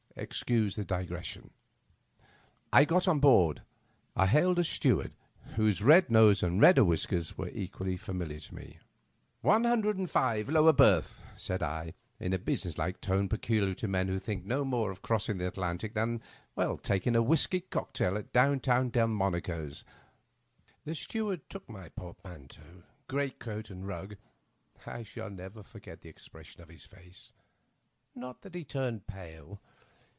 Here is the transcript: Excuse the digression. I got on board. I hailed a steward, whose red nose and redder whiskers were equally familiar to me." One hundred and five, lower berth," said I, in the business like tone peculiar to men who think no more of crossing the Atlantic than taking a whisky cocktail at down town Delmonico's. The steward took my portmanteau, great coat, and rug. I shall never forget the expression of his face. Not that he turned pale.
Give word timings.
Excuse 0.17 0.75
the 0.75 0.83
digression. 0.83 1.51
I 2.71 2.83
got 2.83 3.07
on 3.07 3.19
board. 3.21 3.61
I 4.13 4.27
hailed 4.27 4.59
a 4.59 4.63
steward, 4.65 5.13
whose 5.55 5.81
red 5.81 6.11
nose 6.11 6.43
and 6.43 6.59
redder 6.61 6.83
whiskers 6.83 7.37
were 7.37 7.47
equally 7.49 7.95
familiar 7.95 8.39
to 8.41 8.53
me." 8.53 8.77
One 9.41 9.63
hundred 9.63 9.97
and 9.97 10.11
five, 10.11 10.49
lower 10.49 10.73
berth," 10.73 11.23
said 11.37 11.63
I, 11.63 11.93
in 12.19 12.31
the 12.31 12.39
business 12.39 12.77
like 12.77 12.99
tone 12.99 13.29
peculiar 13.29 13.73
to 13.75 13.87
men 13.87 14.09
who 14.09 14.19
think 14.19 14.45
no 14.45 14.65
more 14.65 14.91
of 14.91 15.01
crossing 15.01 15.37
the 15.37 15.47
Atlantic 15.47 15.93
than 15.93 16.21
taking 16.83 17.15
a 17.15 17.21
whisky 17.23 17.61
cocktail 17.61 18.17
at 18.17 18.33
down 18.33 18.59
town 18.59 18.89
Delmonico's. 18.89 19.85
The 20.83 20.93
steward 20.93 21.49
took 21.49 21.67
my 21.69 21.87
portmanteau, 21.87 22.83
great 23.07 23.39
coat, 23.39 23.69
and 23.69 23.87
rug. 23.87 24.17
I 24.85 25.03
shall 25.03 25.29
never 25.29 25.63
forget 25.63 26.01
the 26.01 26.09
expression 26.09 26.61
of 26.61 26.69
his 26.69 26.85
face. 26.85 27.31
Not 28.13 28.41
that 28.41 28.55
he 28.55 28.65
turned 28.65 29.07
pale. 29.07 29.61